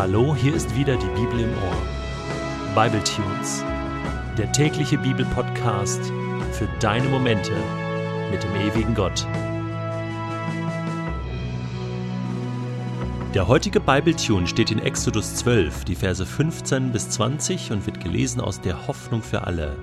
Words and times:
Hallo, 0.00 0.34
hier 0.34 0.54
ist 0.54 0.74
wieder 0.74 0.96
die 0.96 1.08
Bibel 1.08 1.40
im 1.40 1.52
Ohr. 1.52 2.74
Bible 2.74 3.04
Tunes, 3.04 3.62
der 4.38 4.50
tägliche 4.50 4.96
Bibelpodcast 4.96 6.00
für 6.52 6.66
deine 6.80 7.06
Momente 7.06 7.52
mit 8.30 8.42
dem 8.42 8.54
ewigen 8.56 8.94
Gott. 8.94 9.26
Der 13.34 13.46
heutige 13.46 13.78
Bible 13.78 14.16
Tune 14.16 14.46
steht 14.46 14.70
in 14.70 14.78
Exodus 14.78 15.34
12, 15.34 15.84
die 15.84 15.96
Verse 15.96 16.24
15 16.24 16.92
bis 16.92 17.10
20 17.10 17.70
und 17.70 17.84
wird 17.84 18.02
gelesen 18.02 18.40
aus 18.40 18.62
der 18.62 18.86
Hoffnung 18.86 19.22
für 19.22 19.46
alle. 19.46 19.76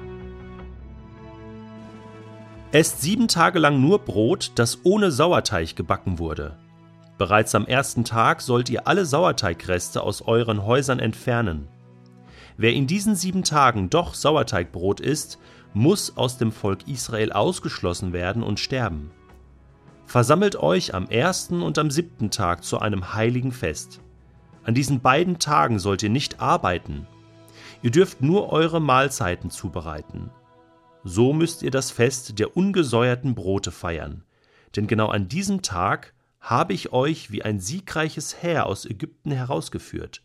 Esst 2.71 3.03
sieben 3.03 3.27
Tage 3.27 3.59
lang 3.59 3.79
nur 3.79 3.99
Brot, 3.99 4.53
das 4.55 4.79
ohne 4.83 5.11
Sauerteig 5.11 5.75
gebacken 5.75 6.17
wurde. 6.17 6.57
Bereits 7.17 7.55
am 7.55 7.65
ersten 7.65 8.03
Tag 8.03 8.41
sollt 8.41 8.69
ihr 8.69 8.87
alle 8.87 9.05
Sauerteigreste 9.05 10.01
aus 10.01 10.21
euren 10.21 10.65
Häusern 10.65 10.99
entfernen. 10.99 11.67
Wer 12.57 12.73
in 12.73 12.87
diesen 12.87 13.15
sieben 13.15 13.43
Tagen 13.43 13.89
doch 13.89 14.13
Sauerteigbrot 14.13 14.99
isst, 14.99 15.39
muss 15.73 16.15
aus 16.17 16.37
dem 16.37 16.51
Volk 16.51 16.87
Israel 16.87 17.31
ausgeschlossen 17.31 18.13
werden 18.13 18.43
und 18.43 18.59
sterben. 18.59 19.11
Versammelt 20.05 20.55
euch 20.55 20.93
am 20.93 21.09
ersten 21.09 21.61
und 21.61 21.77
am 21.77 21.91
siebten 21.91 22.31
Tag 22.31 22.63
zu 22.63 22.79
einem 22.79 23.13
heiligen 23.13 23.51
Fest. 23.51 23.99
An 24.63 24.73
diesen 24.73 25.01
beiden 25.01 25.39
Tagen 25.39 25.79
sollt 25.79 26.03
ihr 26.03 26.09
nicht 26.09 26.39
arbeiten. 26.39 27.07
Ihr 27.81 27.91
dürft 27.91 28.21
nur 28.21 28.51
eure 28.51 28.79
Mahlzeiten 28.79 29.49
zubereiten. 29.49 30.29
So 31.03 31.33
müsst 31.33 31.61
ihr 31.61 31.71
das 31.71 31.91
Fest 31.91 32.39
der 32.39 32.55
ungesäuerten 32.57 33.35
Brote 33.35 33.71
feiern, 33.71 34.23
denn 34.75 34.87
genau 34.87 35.07
an 35.07 35.27
diesem 35.27 35.61
Tag 35.61 36.13
habe 36.39 36.73
ich 36.73 36.91
euch 36.91 37.31
wie 37.31 37.43
ein 37.43 37.59
siegreiches 37.59 38.41
Heer 38.41 38.65
aus 38.65 38.85
Ägypten 38.85 39.31
herausgeführt. 39.31 40.21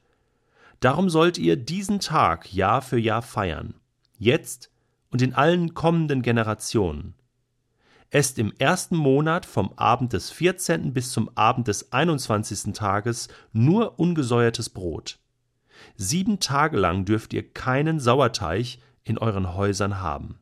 Darum 0.81 1.11
sollt 1.11 1.39
ihr 1.39 1.57
diesen 1.57 2.01
Tag 2.01 2.53
Jahr 2.53 2.83
für 2.83 2.99
Jahr 2.99 3.23
feiern, 3.23 3.75
jetzt 4.19 4.71
und 5.11 5.23
in 5.23 5.35
allen 5.35 5.75
kommenden 5.75 6.23
Generationen. 6.23 7.15
Esst 8.11 8.39
im 8.39 8.53
ersten 8.59 8.97
Monat 8.97 9.47
vom 9.47 9.73
Abend 9.77 10.13
des 10.13 10.31
14. 10.31 10.93
bis 10.93 11.13
zum 11.13 11.31
Abend 11.35 11.69
des 11.69 11.93
21. 11.93 12.75
Tages 12.75 13.29
nur 13.53 13.99
ungesäuertes 13.99 14.71
Brot. 14.71 15.19
Sieben 15.97 16.39
Tage 16.39 16.77
lang 16.77 17.05
dürft 17.05 17.33
ihr 17.33 17.49
keinen 17.53 18.01
Sauerteig 18.01 18.79
in 19.05 19.19
euren 19.19 19.55
Häusern 19.55 20.01
haben. 20.01 20.39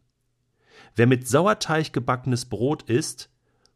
Wer 0.97 1.07
mit 1.07 1.29
Sauerteig 1.29 1.93
gebackenes 1.93 2.47
Brot 2.47 2.83
isst, 2.85 3.31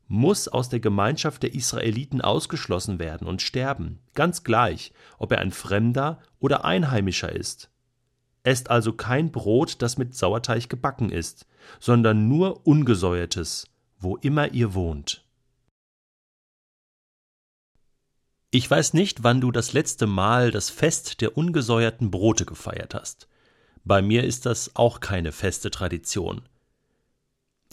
muss 0.07 0.49
aus 0.49 0.69
der 0.69 0.81
Gemeinschaft 0.81 1.43
der 1.43 1.55
Israeliten 1.55 2.21
ausgeschlossen 2.21 2.99
werden 2.99 3.27
und 3.27 3.43
sterben, 3.43 4.01
ganz 4.15 4.45
gleich, 4.45 4.93
ob 5.19 5.33
er 5.33 5.39
ein 5.39 5.51
Fremder 5.51 6.21
oder 6.39 6.65
Einheimischer 6.65 7.33
ist. 7.33 7.71
Esst 8.43 8.71
also 8.71 8.93
kein 8.93 9.33
Brot, 9.33 9.81
das 9.81 9.97
mit 9.97 10.15
Sauerteig 10.15 10.69
gebacken 10.69 11.11
ist, 11.11 11.47
sondern 11.81 12.29
nur 12.29 12.67
ungesäuertes, 12.67 13.67
wo 13.99 14.17
immer 14.17 14.53
ihr 14.53 14.75
wohnt. 14.75 15.25
Ich 18.51 18.71
weiß 18.71 18.93
nicht, 18.93 19.25
wann 19.25 19.41
du 19.41 19.51
das 19.51 19.73
letzte 19.73 20.07
Mal 20.07 20.51
das 20.51 20.71
Fest 20.71 21.21
der 21.23 21.37
ungesäuerten 21.37 22.11
Brote 22.11 22.45
gefeiert 22.45 22.95
hast. 22.95 23.29
Bei 23.83 24.01
mir 24.01 24.23
ist 24.25 24.47
das 24.47 24.77
auch 24.77 25.01
keine 25.01 25.33
feste 25.33 25.71
Tradition. 25.71 26.43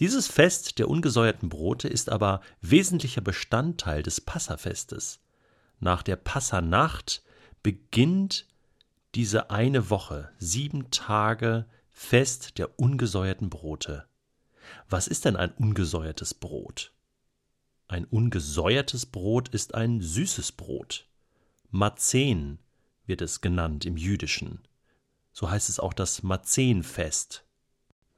Dieses 0.01 0.27
Fest 0.27 0.79
der 0.79 0.89
ungesäuerten 0.89 1.47
Brote 1.47 1.87
ist 1.87 2.09
aber 2.09 2.41
wesentlicher 2.59 3.21
Bestandteil 3.21 4.01
des 4.01 4.19
Passafestes. 4.19 5.19
Nach 5.79 6.01
der 6.01 6.15
Passanacht 6.15 7.21
beginnt 7.61 8.47
diese 9.13 9.51
eine 9.51 9.91
Woche, 9.91 10.31
sieben 10.39 10.89
Tage 10.89 11.67
Fest 11.91 12.57
der 12.57 12.79
ungesäuerten 12.79 13.51
Brote. 13.51 14.07
Was 14.89 15.07
ist 15.07 15.25
denn 15.25 15.35
ein 15.35 15.51
ungesäuertes 15.51 16.33
Brot? 16.33 16.93
Ein 17.87 18.05
ungesäuertes 18.05 19.05
Brot 19.05 19.49
ist 19.49 19.75
ein 19.75 20.01
süßes 20.01 20.53
Brot. 20.53 21.07
Mazen 21.69 22.57
wird 23.05 23.21
es 23.21 23.41
genannt 23.41 23.85
im 23.85 23.97
Jüdischen. 23.97 24.61
So 25.31 25.51
heißt 25.51 25.69
es 25.69 25.79
auch 25.79 25.93
das 25.93 26.23
Mazenfest. 26.23 27.45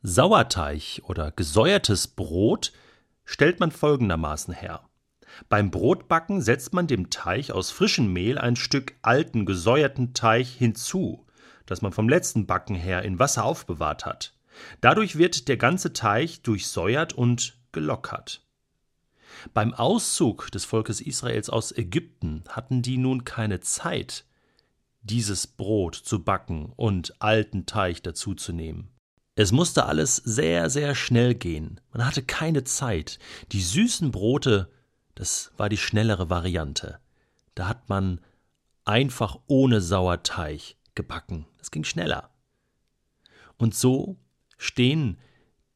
Sauerteig 0.05 1.01
oder 1.03 1.31
gesäuertes 1.31 2.09
Brot 2.09 2.73
stellt 3.23 3.61
man 3.61 3.71
folgendermaßen 3.71 4.53
her. 4.53 4.81
Beim 5.47 5.71
Brotbacken 5.71 6.41
setzt 6.41 6.73
man 6.73 6.87
dem 6.87 7.09
Teig 7.09 7.51
aus 7.51 7.71
frischem 7.71 8.11
Mehl 8.11 8.37
ein 8.37 8.57
Stück 8.57 8.95
alten 9.01 9.45
gesäuerten 9.45 10.13
Teig 10.13 10.45
hinzu, 10.45 11.25
das 11.65 11.81
man 11.81 11.93
vom 11.93 12.09
letzten 12.09 12.45
Backen 12.45 12.75
her 12.75 13.03
in 13.03 13.17
Wasser 13.17 13.45
aufbewahrt 13.45 14.05
hat. 14.05 14.33
Dadurch 14.81 15.17
wird 15.17 15.47
der 15.47 15.55
ganze 15.55 15.93
Teig 15.93 16.43
durchsäuert 16.43 17.13
und 17.13 17.57
gelockert. 17.71 18.45
Beim 19.53 19.73
Auszug 19.73 20.51
des 20.51 20.65
Volkes 20.65 20.99
Israels 20.99 21.49
aus 21.49 21.71
Ägypten 21.71 22.43
hatten 22.49 22.81
die 22.81 22.97
nun 22.97 23.23
keine 23.23 23.61
Zeit, 23.61 24.25
dieses 25.01 25.47
Brot 25.47 25.95
zu 25.95 26.25
backen 26.25 26.73
und 26.75 27.21
alten 27.21 27.65
Teig 27.65 28.03
dazuzunehmen. 28.03 28.92
Es 29.35 29.51
musste 29.51 29.85
alles 29.85 30.17
sehr, 30.17 30.69
sehr 30.69 30.94
schnell 30.94 31.33
gehen. 31.33 31.81
Man 31.91 32.05
hatte 32.05 32.21
keine 32.21 32.63
Zeit. 32.63 33.17
Die 33.51 33.61
süßen 33.61 34.11
Brote, 34.11 34.71
das 35.16 35.51
war 35.57 35.69
die 35.69 35.77
schnellere 35.77 36.29
Variante. 36.29 36.99
Da 37.55 37.67
hat 37.67 37.89
man 37.89 38.21
einfach 38.85 39.39
ohne 39.47 39.81
Sauerteig 39.81 40.75
gebacken. 40.94 41.47
Das 41.57 41.71
ging 41.71 41.83
schneller. 41.83 42.29
Und 43.57 43.73
so 43.73 44.17
stehen 44.57 45.17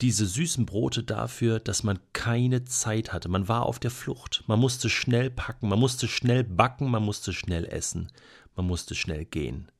diese 0.01 0.28
süßen 0.28 0.68
Brote 0.68 1.03
dafür, 1.03 1.59
dass 1.59 1.81
man 1.81 2.00
keine 2.13 2.66
Zeit 2.66 3.12
hatte. 3.12 3.29
Man 3.29 3.47
war 3.47 3.66
auf 3.66 3.79
der 3.79 3.89
Flucht. 3.89 4.44
Man 4.45 4.59
musste 4.59 4.89
schnell 4.89 5.31
packen, 5.31 5.69
man 5.69 5.79
musste 5.79 6.07
schnell 6.07 6.44
backen, 6.44 6.91
man 6.91 7.03
musste 7.03 7.34
schnell 7.34 7.66
essen, 7.66 8.12
man 8.56 8.68
musste 8.68 8.94
schnell 8.94 9.25
gehen. 9.25 9.72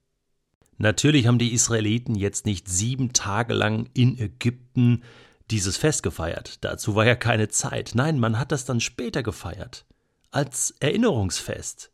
Natürlich 0.78 1.28
haben 1.28 1.40
die 1.40 1.54
Israeliten 1.54 2.16
jetzt 2.16 2.46
nicht 2.46 2.68
sieben 2.68 3.14
Tage 3.14 3.54
lang 3.54 3.90
in 3.94 4.18
Ägypten 4.18 5.04
dieses 5.50 5.78
Fest 5.78 6.04
gefeiert. 6.04 6.64
Dazu 6.64 6.96
war 6.96 7.06
ja 7.06 7.16
keine 7.16 7.48
Zeit. 7.50 7.92
Nein, 7.96 8.20
man 8.20 8.38
hat 8.38 8.52
das 8.52 8.66
dann 8.66 8.80
später 8.80 9.24
gefeiert. 9.24 9.86
Als 10.30 10.76
Erinnerungsfest. 10.80 11.92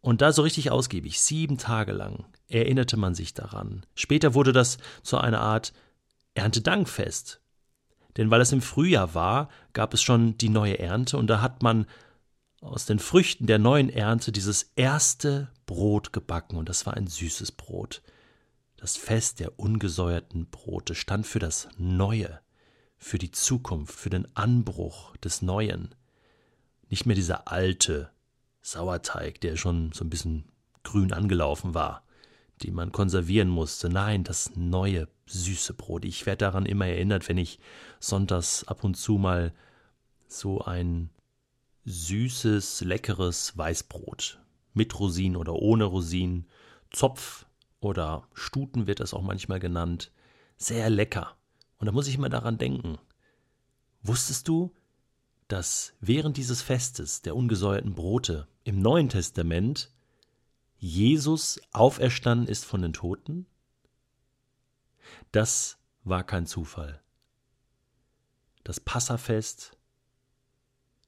Und 0.00 0.20
da 0.20 0.32
so 0.32 0.42
richtig 0.42 0.70
ausgiebig, 0.70 1.20
sieben 1.20 1.56
Tage 1.56 1.92
lang, 1.92 2.26
erinnerte 2.48 2.98
man 2.98 3.14
sich 3.14 3.32
daran. 3.32 3.86
Später 3.94 4.34
wurde 4.34 4.52
das 4.52 4.76
zu 5.02 5.16
einer 5.16 5.40
Art 5.40 5.72
Erntedankfest. 6.34 7.40
Denn 8.16 8.30
weil 8.30 8.42
es 8.42 8.52
im 8.52 8.60
Frühjahr 8.60 9.14
war, 9.14 9.48
gab 9.72 9.94
es 9.94 10.02
schon 10.02 10.36
die 10.36 10.50
neue 10.50 10.78
Ernte 10.78 11.16
und 11.16 11.28
da 11.28 11.40
hat 11.40 11.62
man 11.62 11.86
aus 12.64 12.86
den 12.86 12.98
Früchten 12.98 13.46
der 13.46 13.58
neuen 13.58 13.90
Ernte 13.90 14.32
dieses 14.32 14.70
erste 14.74 15.50
Brot 15.66 16.12
gebacken, 16.12 16.56
und 16.56 16.68
das 16.68 16.86
war 16.86 16.94
ein 16.94 17.06
süßes 17.06 17.52
Brot. 17.52 18.02
Das 18.76 18.96
Fest 18.96 19.40
der 19.40 19.58
ungesäuerten 19.58 20.46
Brote 20.46 20.94
stand 20.94 21.26
für 21.26 21.38
das 21.38 21.68
Neue, 21.76 22.40
für 22.96 23.18
die 23.18 23.30
Zukunft, 23.30 23.94
für 23.94 24.10
den 24.10 24.26
Anbruch 24.34 25.16
des 25.18 25.42
Neuen. 25.42 25.94
Nicht 26.88 27.06
mehr 27.06 27.16
dieser 27.16 27.48
alte 27.48 28.10
Sauerteig, 28.62 29.40
der 29.40 29.56
schon 29.56 29.92
so 29.92 30.04
ein 30.04 30.10
bisschen 30.10 30.44
grün 30.82 31.12
angelaufen 31.12 31.74
war, 31.74 32.02
den 32.62 32.74
man 32.74 32.92
konservieren 32.92 33.48
musste. 33.48 33.88
Nein, 33.88 34.24
das 34.24 34.56
neue, 34.56 35.08
süße 35.26 35.74
Brot. 35.74 36.04
Ich 36.04 36.24
werde 36.24 36.38
daran 36.38 36.66
immer 36.66 36.86
erinnert, 36.86 37.28
wenn 37.28 37.38
ich 37.38 37.58
sonntags 38.00 38.64
ab 38.64 38.84
und 38.84 38.96
zu 38.96 39.18
mal 39.18 39.52
so 40.28 40.62
ein 40.62 41.10
süßes, 41.84 42.80
leckeres 42.82 43.56
Weißbrot 43.56 44.40
mit 44.72 44.98
Rosinen 44.98 45.36
oder 45.36 45.54
ohne 45.54 45.84
Rosinen, 45.84 46.46
Zopf 46.90 47.46
oder 47.80 48.26
Stuten 48.34 48.86
wird 48.86 49.00
das 49.00 49.14
auch 49.14 49.22
manchmal 49.22 49.60
genannt, 49.60 50.10
sehr 50.56 50.90
lecker. 50.90 51.36
Und 51.78 51.86
da 51.86 51.92
muss 51.92 52.08
ich 52.08 52.14
immer 52.14 52.28
daran 52.28 52.58
denken. 52.58 52.98
Wusstest 54.02 54.48
du, 54.48 54.74
dass 55.48 55.92
während 56.00 56.36
dieses 56.36 56.62
Festes 56.62 57.22
der 57.22 57.36
ungesäuerten 57.36 57.94
Brote 57.94 58.48
im 58.64 58.80
Neuen 58.80 59.08
Testament 59.08 59.90
Jesus 60.78 61.60
auferstanden 61.72 62.48
ist 62.48 62.64
von 62.64 62.82
den 62.82 62.92
Toten? 62.92 63.46
Das 65.32 65.78
war 66.02 66.24
kein 66.24 66.46
Zufall. 66.46 67.02
Das 68.62 68.80
Passafest 68.80 69.76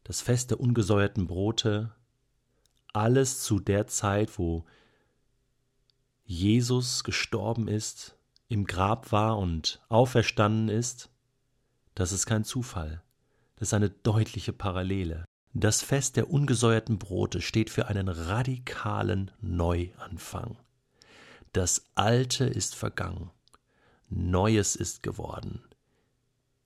das 0.06 0.20
Fest 0.20 0.50
der 0.50 0.60
ungesäuerten 0.60 1.26
Brote, 1.26 1.90
alles 2.92 3.42
zu 3.42 3.58
der 3.58 3.88
Zeit, 3.88 4.38
wo 4.38 4.64
Jesus 6.24 7.02
gestorben 7.02 7.66
ist, 7.66 8.16
im 8.46 8.66
Grab 8.66 9.10
war 9.10 9.36
und 9.36 9.82
auferstanden 9.88 10.68
ist, 10.68 11.10
das 11.96 12.12
ist 12.12 12.24
kein 12.24 12.44
Zufall. 12.44 13.02
Das 13.56 13.70
ist 13.70 13.74
eine 13.74 13.90
deutliche 13.90 14.52
Parallele. 14.52 15.24
Das 15.54 15.82
Fest 15.82 16.16
der 16.16 16.30
ungesäuerten 16.30 16.98
Brote 16.98 17.40
steht 17.40 17.68
für 17.68 17.88
einen 17.88 18.08
radikalen 18.08 19.32
Neuanfang. 19.40 20.56
Das 21.52 21.84
Alte 21.96 22.44
ist 22.44 22.76
vergangen, 22.76 23.32
Neues 24.08 24.76
ist 24.76 25.02
geworden. 25.02 25.64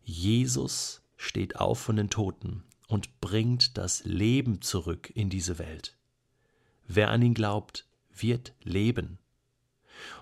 Jesus 0.03 1.01
steht 1.17 1.57
auf 1.57 1.79
von 1.79 1.97
den 1.97 2.11
Toten 2.11 2.65
und 2.91 3.21
bringt 3.21 3.79
das 3.79 4.03
Leben 4.03 4.63
zurück 4.63 5.13
in 5.15 5.31
diese 5.31 5.59
Welt. 5.61 5.97
Wer 6.89 7.11
an 7.11 7.23
ihn 7.23 7.35
glaubt, 7.35 7.87
wird 8.13 8.53
leben. 8.65 9.21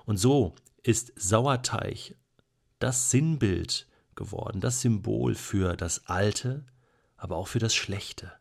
Und 0.04 0.18
so 0.18 0.54
ist 0.82 1.12
Sauerteig 1.16 2.14
das 2.78 3.10
Sinnbild 3.10 3.86
geworden, 4.16 4.60
das 4.60 4.82
Symbol 4.82 5.34
für 5.34 5.76
das 5.76 6.06
Alte, 6.08 6.66
aber 7.16 7.36
auch 7.36 7.48
für 7.48 7.58
das 7.58 7.74
Schlechte, 7.74 8.32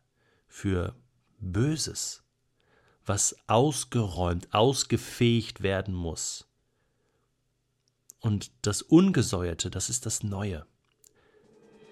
für 0.46 0.94
Böses, 1.40 2.22
was 3.06 3.34
ausgeräumt, 3.46 4.52
ausgefegt 4.52 5.62
werden 5.62 5.94
muss. 5.94 6.46
Und 8.20 8.50
das 8.60 8.82
Ungesäuerte, 8.82 9.70
das 9.70 9.88
ist 9.88 10.04
das 10.04 10.22
Neue, 10.22 10.66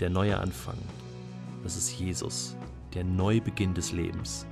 der 0.00 0.10
neue 0.10 0.38
Anfang, 0.38 0.76
das 1.66 1.76
ist 1.76 1.98
Jesus, 1.98 2.56
der 2.94 3.02
Neubeginn 3.02 3.74
des 3.74 3.90
Lebens. 3.90 4.46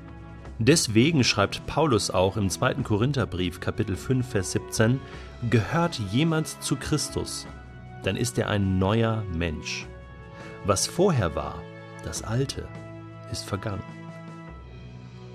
Deswegen 0.58 1.22
schreibt 1.22 1.64
Paulus 1.64 2.10
auch 2.10 2.36
im 2.36 2.50
2. 2.50 2.74
Korintherbrief 2.82 3.60
Kapitel 3.60 3.94
5 3.94 4.28
Vers 4.28 4.50
17, 4.50 4.98
gehört 5.48 6.00
jemand 6.10 6.60
zu 6.60 6.74
Christus, 6.74 7.46
dann 8.02 8.16
ist 8.16 8.36
er 8.36 8.48
ein 8.48 8.80
neuer 8.80 9.22
Mensch. 9.32 9.86
Was 10.64 10.88
vorher 10.88 11.36
war, 11.36 11.62
das 12.02 12.24
Alte, 12.24 12.66
ist 13.30 13.44
vergangen. 13.44 13.84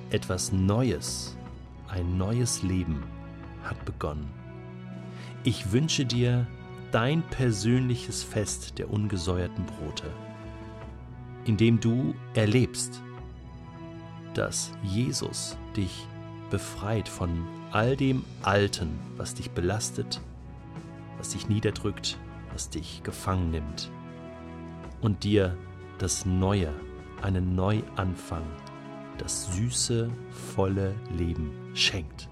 Etwas 0.09 0.51
Neues, 0.51 1.37
ein 1.87 2.17
neues 2.17 2.61
Leben 2.61 3.03
hat 3.63 3.85
begonnen. 3.85 4.27
Ich 5.45 5.71
wünsche 5.71 6.05
dir 6.05 6.45
dein 6.91 7.21
persönliches 7.21 8.21
Fest 8.21 8.79
der 8.79 8.91
ungesäuerten 8.91 9.65
Brote, 9.65 10.11
in 11.50 11.57
dem 11.57 11.80
du 11.80 12.13
erlebst, 12.36 13.01
dass 14.36 14.72
Jesus 14.84 15.57
dich 15.75 16.06
befreit 16.51 17.10
von 17.10 17.44
all 17.72 17.96
dem 17.96 18.24
Alten, 18.44 19.00
was 19.18 19.34
dich 19.34 19.50
belastet, 19.50 20.22
was 21.18 21.30
dich 21.30 21.50
niederdrückt, 21.50 22.19
was 22.54 22.69
dich 22.69 23.01
gefangen 23.01 23.50
nimmt 23.50 23.90
und 25.01 25.24
dir 25.24 25.57
das 25.98 26.24
Neue, 26.24 26.72
einen 27.24 27.56
Neuanfang, 27.56 28.46
das 29.18 29.51
süße, 29.56 30.07
volle 30.54 30.94
Leben 31.18 31.50
schenkt. 31.74 32.28